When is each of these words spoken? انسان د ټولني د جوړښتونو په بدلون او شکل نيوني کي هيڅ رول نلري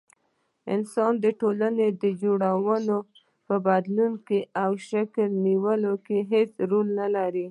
انسان 0.73 1.13
د 1.23 1.25
ټولني 1.39 1.87
د 2.03 2.03
جوړښتونو 2.21 2.97
په 3.47 3.55
بدلون 3.67 4.11
او 4.63 4.71
شکل 4.89 5.29
نيوني 5.45 5.93
کي 6.05 6.17
هيڅ 6.31 6.51
رول 6.71 6.87
نلري 6.99 7.47